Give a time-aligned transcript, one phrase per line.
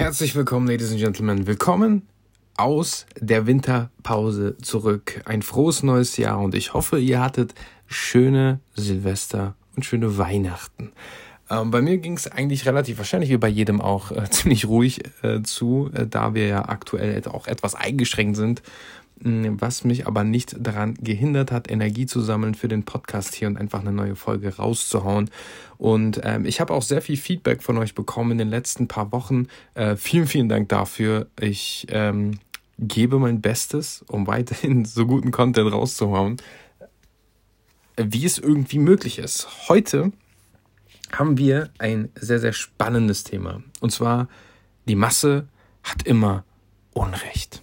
[0.00, 1.46] Herzlich willkommen, Ladies and Gentlemen.
[1.46, 2.08] Willkommen
[2.56, 5.20] aus der Winterpause zurück.
[5.26, 7.54] Ein frohes neues Jahr und ich hoffe, ihr hattet
[7.86, 10.92] schöne Silvester und schöne Weihnachten.
[11.50, 15.02] Ähm, bei mir ging es eigentlich relativ wahrscheinlich wie bei jedem auch äh, ziemlich ruhig
[15.22, 18.62] äh, zu, äh, da wir ja aktuell auch etwas eingeschränkt sind
[19.22, 23.58] was mich aber nicht daran gehindert hat, Energie zu sammeln für den Podcast hier und
[23.58, 25.30] einfach eine neue Folge rauszuhauen.
[25.76, 29.12] Und ähm, ich habe auch sehr viel Feedback von euch bekommen in den letzten paar
[29.12, 29.46] Wochen.
[29.74, 31.26] Äh, vielen, vielen Dank dafür.
[31.38, 32.38] Ich ähm,
[32.78, 36.38] gebe mein Bestes, um weiterhin so guten Content rauszuhauen,
[37.96, 39.68] wie es irgendwie möglich ist.
[39.68, 40.12] Heute
[41.12, 43.62] haben wir ein sehr, sehr spannendes Thema.
[43.80, 44.28] Und zwar,
[44.88, 45.48] die Masse
[45.82, 46.44] hat immer
[46.94, 47.62] Unrecht.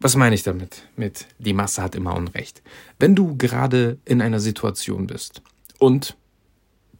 [0.00, 0.88] Was meine ich damit?
[0.96, 2.62] Mit die Masse hat immer Unrecht.
[2.98, 5.42] Wenn du gerade in einer Situation bist
[5.78, 6.16] und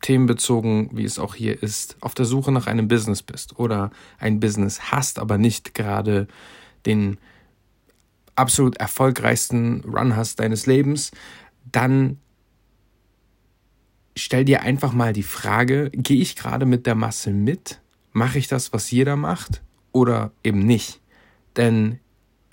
[0.02, 4.40] themenbezogen, wie es auch hier ist, auf der Suche nach einem Business bist oder ein
[4.40, 6.26] Business hast, aber nicht gerade
[6.86, 7.18] den
[8.34, 11.10] absolut erfolgreichsten Run hast deines Lebens,
[11.72, 12.18] dann
[14.16, 17.80] stell dir einfach mal die Frage, gehe ich gerade mit der Masse mit?
[18.12, 21.00] Mache ich das, was jeder macht oder eben nicht?
[21.56, 21.98] Denn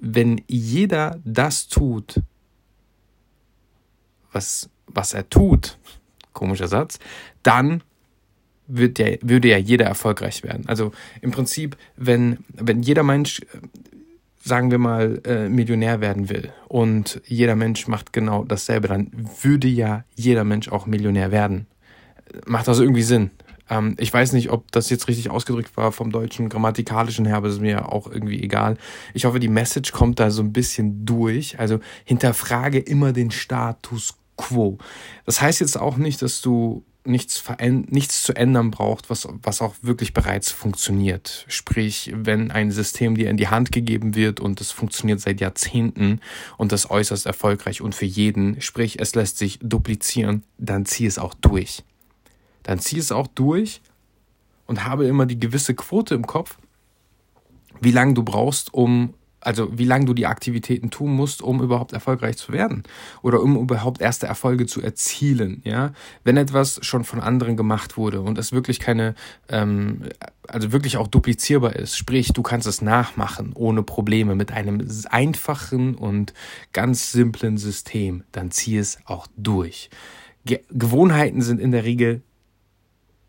[0.05, 2.21] wenn jeder das tut,
[4.33, 5.77] was, was er tut,
[6.33, 6.99] komischer Satz,
[7.41, 7.83] dann
[8.67, 10.67] wird der, würde ja jeder erfolgreich werden.
[10.67, 13.41] Also im Prinzip, wenn, wenn jeder Mensch,
[14.43, 19.09] sagen wir mal, äh, Millionär werden will und jeder Mensch macht genau dasselbe, dann
[19.41, 21.65] würde ja jeder Mensch auch Millionär werden.
[22.45, 23.31] Macht das irgendwie Sinn?
[23.73, 27.47] Ähm, ich weiß nicht, ob das jetzt richtig ausgedrückt war vom deutschen grammatikalischen her, aber
[27.47, 28.77] das ist mir auch irgendwie egal.
[29.13, 31.59] Ich hoffe, die Message kommt da so ein bisschen durch.
[31.59, 34.77] Also hinterfrage immer den Status quo.
[35.25, 39.75] Das heißt jetzt auch nicht, dass du nichts, nichts zu ändern braucht, was, was auch
[39.81, 41.45] wirklich bereits funktioniert.
[41.49, 46.21] Sprich, wenn ein System dir in die Hand gegeben wird und es funktioniert seit Jahrzehnten
[46.57, 51.17] und das äußerst erfolgreich und für jeden, sprich, es lässt sich duplizieren, dann zieh es
[51.17, 51.83] auch durch
[52.63, 53.81] dann zieh es auch durch
[54.65, 56.57] und habe immer die gewisse Quote im Kopf,
[57.81, 61.91] wie lange du brauchst, um, also wie lange du die Aktivitäten tun musst, um überhaupt
[61.91, 62.83] erfolgreich zu werden
[63.21, 65.61] oder um überhaupt erste Erfolge zu erzielen.
[65.65, 65.91] Ja,
[66.23, 69.15] wenn etwas schon von anderen gemacht wurde und es wirklich keine,
[69.49, 70.03] ähm,
[70.47, 75.95] also wirklich auch duplizierbar ist, sprich, du kannst es nachmachen ohne Probleme mit einem einfachen
[75.95, 76.33] und
[76.71, 79.89] ganz simplen System, dann zieh es auch durch.
[80.45, 82.21] Ge Gewohnheiten sind in der Regel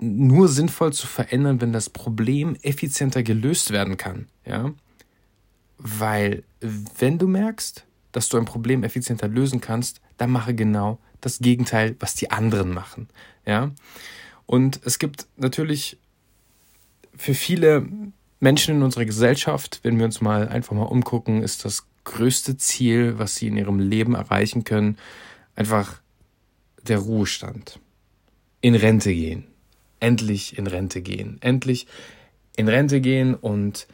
[0.01, 4.73] nur sinnvoll zu verändern, wenn das Problem effizienter gelöst werden kann, ja?
[5.79, 6.45] Weil
[6.99, 11.97] wenn du merkst, dass du ein Problem effizienter lösen kannst, dann mache genau das Gegenteil,
[12.01, 13.09] was die anderen machen,
[13.47, 13.71] ja?
[14.47, 15.99] Und es gibt natürlich
[17.17, 17.89] für viele
[18.41, 23.19] Menschen in unserer Gesellschaft, wenn wir uns mal einfach mal umgucken, ist das größte Ziel,
[23.19, 24.99] was sie in ihrem Leben erreichen können,
[25.55, 26.03] einfach
[26.83, 27.81] der Ruhestand.
[28.61, 29.47] In Rente gehen
[30.05, 31.39] endlich in Rente gehen.
[31.41, 31.87] Endlich
[32.57, 33.87] in Rente gehen und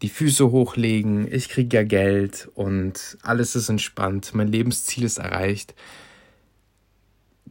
[0.00, 5.74] die Füße hochlegen, ich kriege ja Geld und alles ist entspannt, mein Lebensziel ist erreicht.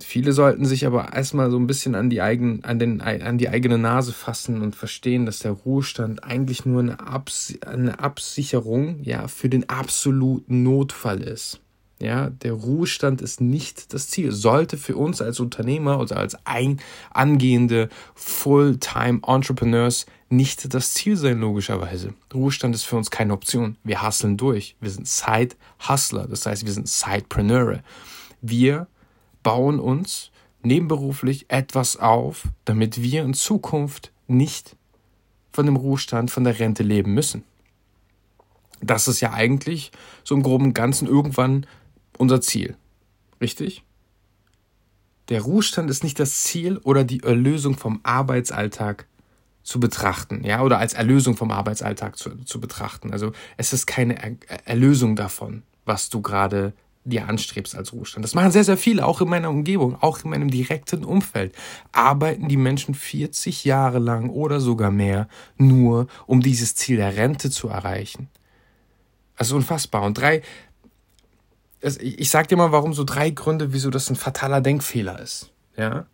[0.01, 3.49] Viele sollten sich aber erstmal so ein bisschen an die, eigen, an, den, an die
[3.49, 9.27] eigene Nase fassen und verstehen, dass der Ruhestand eigentlich nur eine, Abs eine Absicherung ja,
[9.27, 11.59] für den absoluten Notfall ist.
[12.01, 14.31] Ja, der Ruhestand ist nicht das Ziel.
[14.31, 16.79] Sollte für uns als Unternehmer oder als ein
[17.11, 22.13] angehende Fulltime Entrepreneurs nicht das Ziel sein, logischerweise.
[22.33, 23.77] Ruhestand ist für uns keine Option.
[23.83, 24.77] Wir hustlen durch.
[24.79, 26.27] Wir sind Side-Hustler.
[26.27, 27.81] Das heißt, wir sind Sidepreneure.
[28.41, 28.87] Wir
[29.43, 30.31] bauen uns
[30.61, 34.77] nebenberuflich etwas auf, damit wir in Zukunft nicht
[35.51, 37.43] von dem Ruhestand, von der Rente leben müssen.
[38.81, 39.91] Das ist ja eigentlich
[40.23, 41.65] so im groben Ganzen irgendwann
[42.19, 42.77] unser Ziel.
[43.41, 43.83] Richtig?
[45.29, 49.07] Der Ruhestand ist nicht das Ziel oder die Erlösung vom Arbeitsalltag
[49.63, 53.11] zu betrachten, ja, oder als Erlösung vom Arbeitsalltag zu, zu betrachten.
[53.11, 56.73] Also es ist keine er Erlösung davon, was du gerade
[57.03, 58.23] dir anstrebst als Ruhestand.
[58.23, 61.55] Das machen sehr, sehr viele, auch in meiner Umgebung, auch in meinem direkten Umfeld.
[61.91, 65.27] Arbeiten die Menschen 40 Jahre lang oder sogar mehr
[65.57, 68.27] nur, um dieses Ziel der Rente zu erreichen.
[69.35, 70.03] Also unfassbar.
[70.03, 70.41] Und drei,
[71.81, 75.51] ich sag dir mal, warum so drei Gründe, wieso das ein fataler Denkfehler ist.
[75.77, 76.05] Ja?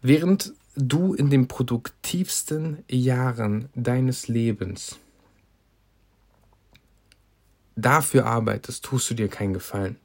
[0.00, 4.98] Während du in den produktivsten Jahren deines Lebens
[7.74, 9.96] dafür arbeitest, tust du dir keinen Gefallen.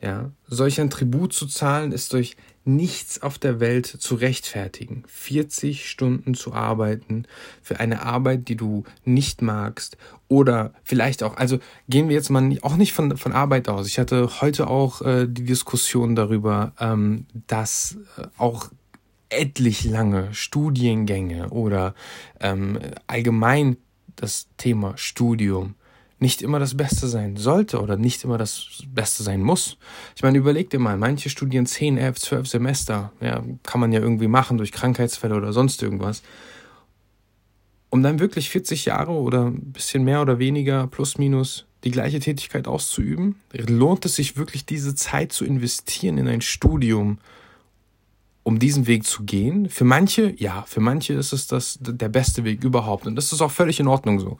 [0.00, 5.88] Ja, solch ein Tribut zu zahlen ist durch nichts auf der Welt zu rechtfertigen, 40
[5.88, 7.26] Stunden zu arbeiten
[7.60, 9.96] für eine Arbeit, die du nicht magst
[10.28, 13.86] oder vielleicht auch, also gehen wir jetzt mal auch nicht von, von Arbeit aus.
[13.86, 18.70] Ich hatte heute auch äh, die Diskussion darüber, ähm, dass äh, auch
[19.28, 21.94] etlich lange Studiengänge oder
[22.40, 23.76] ähm, allgemein
[24.14, 25.74] das Thema Studium
[26.22, 29.76] nicht immer das Beste sein sollte oder nicht immer das Beste sein muss.
[30.16, 33.12] Ich meine, überleg dir mal, manche studieren 10, 11, 12 Semester.
[33.20, 36.22] Ja, kann man ja irgendwie machen durch Krankheitsfälle oder sonst irgendwas.
[37.90, 42.20] Um dann wirklich 40 Jahre oder ein bisschen mehr oder weniger, plus minus, die gleiche
[42.20, 47.18] Tätigkeit auszuüben, lohnt es sich wirklich, diese Zeit zu investieren in ein Studium,
[48.42, 49.68] um diesen Weg zu gehen.
[49.68, 53.06] Für manche, ja, für manche ist es das der beste Weg überhaupt.
[53.06, 54.38] Und das ist auch völlig in Ordnung so.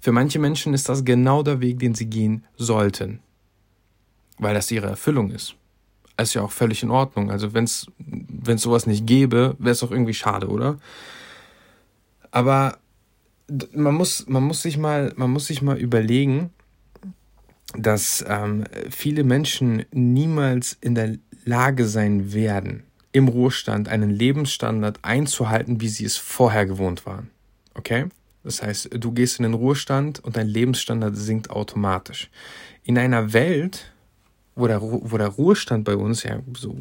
[0.00, 3.20] Für manche Menschen ist das genau der Weg, den sie gehen sollten,
[4.38, 5.54] weil das ihre Erfüllung ist.
[6.18, 7.30] Ist ja auch völlig in Ordnung.
[7.30, 7.86] Also wenn es
[8.56, 10.78] sowas nicht gäbe, wäre es auch irgendwie schade, oder?
[12.30, 12.78] Aber
[13.72, 16.50] man muss man muss sich mal man muss sich mal überlegen,
[17.76, 22.84] dass ähm, viele Menschen niemals in der Lage sein werden,
[23.16, 27.30] im Ruhestand einen Lebensstandard einzuhalten, wie sie es vorher gewohnt waren.
[27.72, 28.06] Okay?
[28.44, 32.30] Das heißt, du gehst in den Ruhestand und dein Lebensstandard sinkt automatisch.
[32.84, 33.90] In einer Welt,
[34.54, 36.76] wo der, wo der Ruhestand bei uns ja so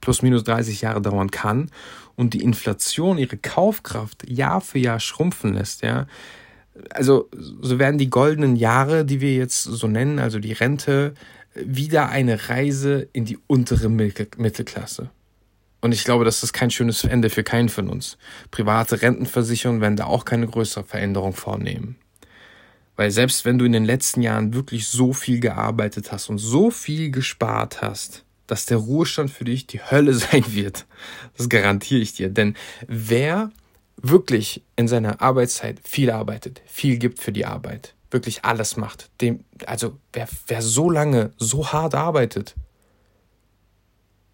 [0.00, 1.70] plus minus 30 Jahre dauern kann
[2.16, 6.06] und die Inflation ihre Kaufkraft Jahr für Jahr schrumpfen lässt, ja,
[6.90, 7.28] also
[7.60, 11.12] so werden die goldenen Jahre, die wir jetzt so nennen, also die Rente,
[11.54, 15.10] wieder eine Reise in die untere Mittelklasse.
[15.84, 18.16] Und ich glaube, das ist kein schönes Ende für keinen von uns.
[18.50, 21.96] Private Rentenversicherungen werden da auch keine größere Veränderung vornehmen.
[22.96, 26.70] Weil selbst wenn du in den letzten Jahren wirklich so viel gearbeitet hast und so
[26.70, 30.86] viel gespart hast, dass der Ruhestand für dich die Hölle sein wird,
[31.36, 32.30] das garantiere ich dir.
[32.30, 32.56] Denn
[32.88, 33.52] wer
[33.98, 39.44] wirklich in seiner Arbeitszeit viel arbeitet, viel gibt für die Arbeit, wirklich alles macht, dem,
[39.66, 42.54] also wer, wer so lange so hart arbeitet,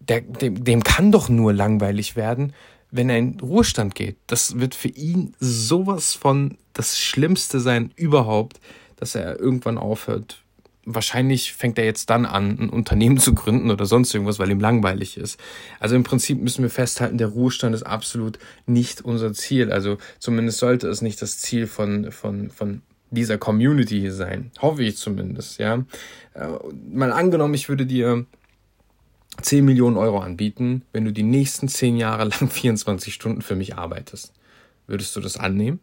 [0.07, 2.53] der, dem, dem kann doch nur langweilig werden,
[2.91, 4.17] wenn er in Ruhestand geht.
[4.27, 8.59] Das wird für ihn sowas von das Schlimmste sein überhaupt,
[8.97, 10.43] dass er irgendwann aufhört.
[10.83, 14.59] Wahrscheinlich fängt er jetzt dann an, ein Unternehmen zu gründen oder sonst irgendwas, weil ihm
[14.59, 15.39] langweilig ist.
[15.79, 19.71] Also im Prinzip müssen wir festhalten, der Ruhestand ist absolut nicht unser Ziel.
[19.71, 22.81] Also zumindest sollte es nicht das Ziel von, von, von
[23.11, 24.51] dieser Community hier sein.
[24.59, 25.85] Hoffe ich zumindest, ja.
[26.33, 26.47] Äh,
[26.91, 28.25] mal angenommen, ich würde dir
[29.41, 33.77] 10 Millionen Euro anbieten, wenn du die nächsten 10 Jahre lang 24 Stunden für mich
[33.77, 34.33] arbeitest.
[34.87, 35.79] Würdest du das annehmen?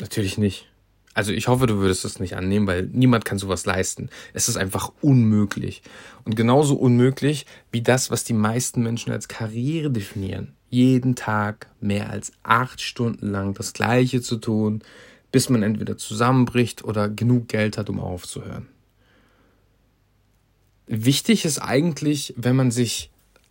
[0.00, 0.68] Natürlich nicht.
[1.14, 4.08] Also ich hoffe, du würdest das nicht annehmen, weil niemand kann sowas leisten.
[4.34, 5.82] Es ist einfach unmöglich.
[6.24, 10.54] Und genauso unmöglich wie das, was die meisten Menschen als Karriere definieren.
[10.70, 14.82] Jeden Tag mehr als acht Stunden lang das Gleiche zu tun,
[15.32, 18.68] bis man entweder zusammenbricht oder genug Geld hat, um aufzuhören.
[20.88, 23.10] Wichtig ist eigentlich, wenn man sich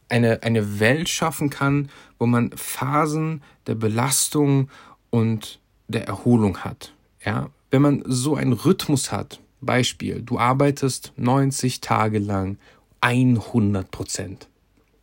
[0.10, 4.70] eine, eine Welt schaffen kann, wo man Phasen der Belastung
[5.10, 6.94] und der Erholung hat.
[7.24, 12.58] Ja, wenn man so einen Rhythmus hat, Beispiel, du arbeitest 90 Tage lang
[13.02, 14.48] 100 Prozent.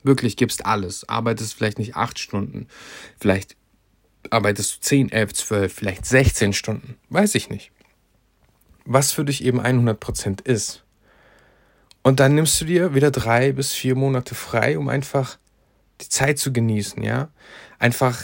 [0.03, 1.09] Wirklich gibst alles.
[1.09, 2.67] Arbeitest vielleicht nicht 8 Stunden.
[3.19, 3.57] Vielleicht
[4.31, 6.97] arbeitest du 10, 11, 12, vielleicht 16 Stunden.
[7.08, 7.73] Weiß ich nicht.
[8.85, 10.83] Was für dich eben 100 Prozent ist.
[12.05, 15.39] Und dann nimmst du dir wieder drei bis vier Monate frei, um einfach
[16.03, 17.31] die Zeit zu genießen, ja.
[17.79, 18.20] Einfach,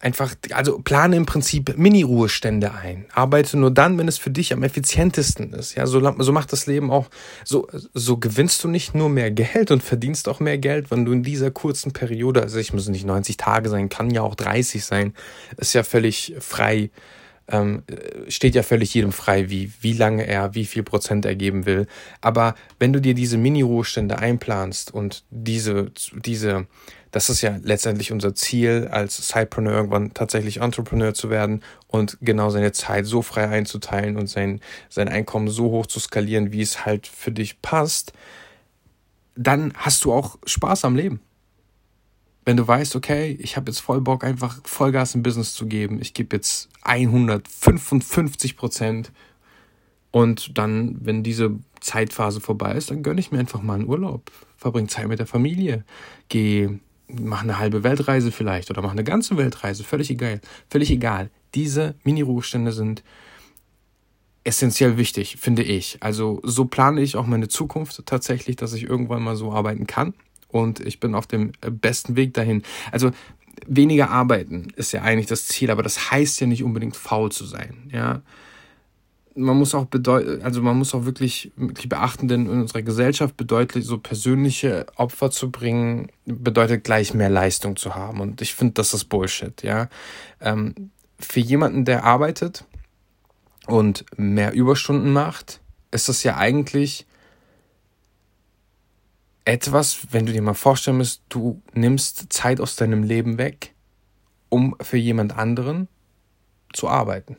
[0.00, 3.06] einfach, also plane im Prinzip Mini-Ruhestände ein.
[3.12, 5.86] Arbeite nur dann, wenn es für dich am effizientesten ist, ja.
[5.86, 7.06] So, so macht das Leben auch,
[7.44, 11.12] so, so gewinnst du nicht nur mehr Geld und verdienst auch mehr Geld, wenn du
[11.12, 14.84] in dieser kurzen Periode, also ich muss nicht 90 Tage sein, kann ja auch 30
[14.84, 15.14] sein,
[15.58, 16.90] ist ja völlig frei
[17.48, 17.82] ähm,
[18.28, 21.86] steht ja völlig jedem frei, wie, wie lange er, wie viel Prozent er geben will.
[22.20, 26.66] Aber wenn du dir diese Mini-Ruhestände einplanst und diese, diese,
[27.12, 32.50] das ist ja letztendlich unser Ziel, als Sidepreneur irgendwann tatsächlich Entrepreneur zu werden und genau
[32.50, 36.84] seine Zeit so frei einzuteilen und sein, sein Einkommen so hoch zu skalieren, wie es
[36.84, 38.12] halt für dich passt,
[39.36, 41.20] dann hast du auch Spaß am Leben
[42.46, 46.00] wenn du weißt, okay, ich habe jetzt voll Bock, einfach Vollgas im Business zu geben,
[46.00, 49.12] ich gebe jetzt 155 Prozent
[50.12, 54.30] und dann, wenn diese Zeitphase vorbei ist, dann gönne ich mir einfach mal einen Urlaub,
[54.56, 55.84] verbring Zeit mit der Familie,
[56.28, 56.68] geh,
[57.08, 61.30] mach eine halbe Weltreise vielleicht oder mach eine ganze Weltreise, völlig egal, völlig egal.
[61.56, 63.02] Diese Mini-Ruhestände sind
[64.44, 65.98] essentiell wichtig, finde ich.
[66.00, 70.14] Also so plane ich auch meine Zukunft tatsächlich, dass ich irgendwann mal so arbeiten kann.
[70.48, 72.62] Und ich bin auf dem besten Weg dahin.
[72.92, 73.10] Also
[73.66, 77.44] weniger arbeiten ist ja eigentlich das Ziel, aber das heißt ja nicht unbedingt faul zu
[77.44, 77.90] sein.
[77.92, 78.22] Ja,
[79.36, 83.36] man muss auch bedeuten, also man muss auch wirklich, wirklich beachten, denn in unserer Gesellschaft
[83.36, 88.20] bedeutet so persönliche Opfer zu bringen, bedeutet gleich mehr Leistung zu haben.
[88.20, 89.88] Und ich finde, das ist Bullshit, ja.
[90.40, 92.64] Ähm, für jemanden, der arbeitet
[93.66, 95.60] und mehr Überstunden macht,
[95.90, 97.06] ist das ja eigentlich
[99.46, 103.74] etwas, wenn du dir mal vorstellen musst, du nimmst Zeit aus deinem Leben weg,
[104.48, 105.88] um für jemand anderen
[106.72, 107.36] zu arbeiten.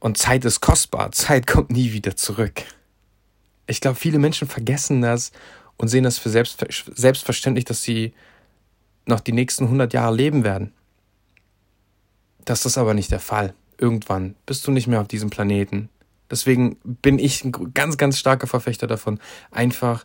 [0.00, 1.10] Und Zeit ist kostbar.
[1.10, 2.62] Zeit kommt nie wieder zurück.
[3.66, 5.32] Ich glaube, viele Menschen vergessen das
[5.76, 8.14] und sehen das für selbstverständlich, dass sie
[9.06, 10.72] noch die nächsten 100 Jahre leben werden.
[12.44, 13.54] Das ist aber nicht der Fall.
[13.76, 15.88] Irgendwann bist du nicht mehr auf diesem Planeten.
[16.30, 19.18] Deswegen bin ich ein ganz, ganz starker Verfechter davon,
[19.50, 20.04] einfach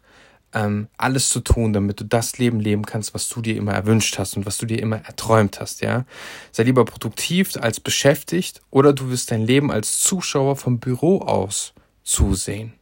[0.53, 4.17] ähm, alles zu tun, damit du das Leben leben kannst, was du dir immer erwünscht
[4.17, 6.05] hast und was du dir immer erträumt hast, ja.
[6.51, 11.73] Sei lieber produktiv als beschäftigt oder du wirst dein Leben als Zuschauer vom Büro aus
[12.03, 12.73] zusehen.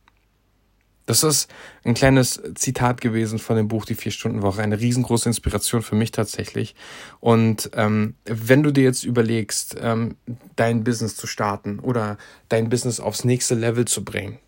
[1.11, 1.49] Das ist
[1.83, 4.61] ein kleines Zitat gewesen von dem Buch Die Vier-Stunden-Woche.
[4.61, 6.73] Eine riesengroße Inspiration für mich tatsächlich.
[7.19, 10.15] Und ähm, wenn du dir jetzt überlegst, ähm,
[10.55, 14.39] dein Business zu starten oder dein Business aufs nächste Level zu bringen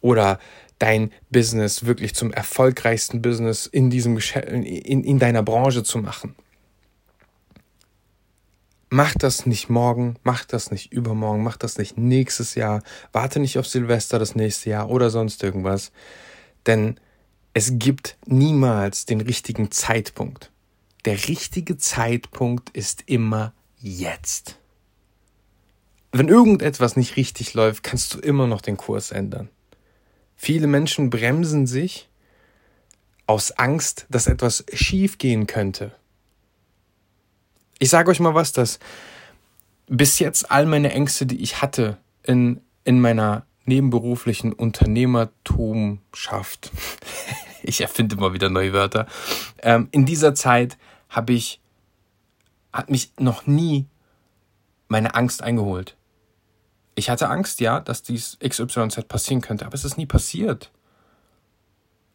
[0.00, 0.38] oder
[0.78, 6.34] dein Business wirklich zum erfolgreichsten Business in diesem in, in deiner Branche zu machen.
[8.88, 13.58] Mach das nicht morgen, mach das nicht übermorgen, mach das nicht nächstes Jahr, warte nicht
[13.58, 15.90] auf Silvester das nächste Jahr oder sonst irgendwas,
[16.66, 17.00] denn
[17.52, 20.52] es gibt niemals den richtigen Zeitpunkt.
[21.04, 24.58] Der richtige Zeitpunkt ist immer jetzt.
[26.12, 29.48] Wenn irgendetwas nicht richtig läuft, kannst du immer noch den Kurs ändern.
[30.36, 32.08] Viele Menschen bremsen sich
[33.26, 35.92] aus Angst, dass etwas schief gehen könnte.
[37.78, 38.78] Ich sage euch mal was, dass
[39.86, 46.70] bis jetzt all meine Ängste, die ich hatte in, in meiner nebenberuflichen Unternehmertumschaft,
[47.62, 49.06] ich erfinde immer wieder neue Wörter,
[49.62, 50.78] ähm, in dieser Zeit
[51.08, 51.60] habe ich,
[52.72, 53.86] hat mich noch nie
[54.88, 55.96] meine Angst eingeholt.
[56.94, 60.70] Ich hatte Angst, ja, dass dies XYZ passieren könnte, aber es ist nie passiert.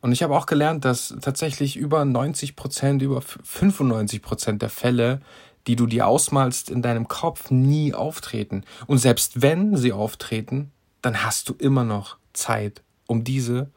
[0.01, 5.21] Und ich habe auch gelernt, dass tatsächlich über 90 Prozent, über 95 Prozent der Fälle,
[5.67, 8.63] die du dir ausmalst in deinem Kopf, nie auftreten.
[8.87, 13.69] Und selbst wenn sie auftreten, dann hast du immer noch Zeit, um diese,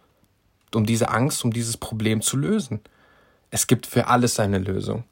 [0.74, 2.80] um diese Angst, um dieses Problem zu lösen.
[3.50, 5.04] Es gibt für alles eine Lösung.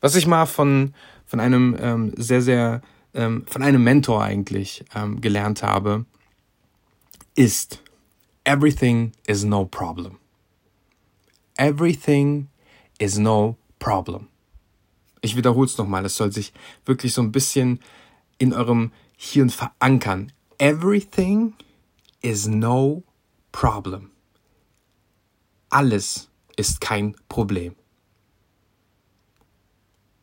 [0.00, 0.94] Was ich mal von,
[1.26, 2.82] von einem ähm, sehr, sehr
[3.14, 6.04] ähm, von einem Mentor eigentlich ähm, gelernt habe,
[7.36, 7.80] ist
[8.44, 10.18] Everything is no problem.
[11.56, 12.48] Everything
[12.98, 14.28] is no problem.
[15.24, 16.52] Ich wiederhole es nochmal, es soll sich
[16.84, 17.80] wirklich so ein bisschen
[18.36, 20.30] in eurem Hirn verankern.
[20.58, 21.54] Everything
[22.20, 23.04] is no
[23.50, 24.10] problem.
[25.70, 26.28] Alles
[26.58, 27.74] ist kein Problem.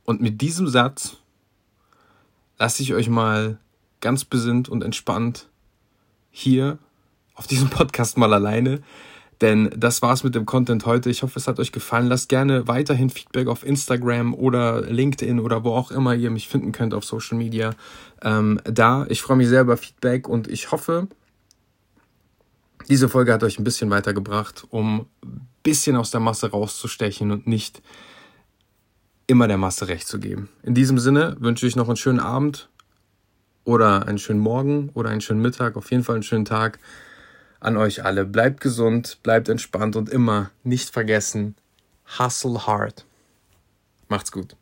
[0.03, 1.17] Und mit diesem Satz
[2.59, 3.59] lasse ich euch mal
[4.01, 5.49] ganz besinnt und entspannt
[6.29, 6.77] hier
[7.33, 8.83] auf diesem Podcast mal alleine.
[9.41, 11.09] Denn das war's mit dem Content heute.
[11.09, 12.07] Ich hoffe, es hat euch gefallen.
[12.07, 16.71] Lasst gerne weiterhin Feedback auf Instagram oder LinkedIn oder wo auch immer ihr mich finden
[16.71, 17.71] könnt auf Social Media
[18.21, 19.05] ähm, da.
[19.09, 21.07] Ich freue mich sehr über Feedback und ich hoffe,
[22.87, 27.47] diese Folge hat euch ein bisschen weitergebracht, um ein bisschen aus der Masse rauszustechen und
[27.47, 27.81] nicht
[29.25, 30.49] immer der Masse recht zu geben.
[30.61, 32.69] In diesem Sinne wünsche ich noch einen schönen Abend
[33.63, 36.79] oder einen schönen Morgen oder einen schönen Mittag, auf jeden Fall einen schönen Tag
[37.61, 38.25] an euch alle.
[38.25, 41.55] Bleibt gesund, bleibt entspannt und immer nicht vergessen,
[42.19, 43.05] hustle hard.
[44.09, 44.57] Macht's gut.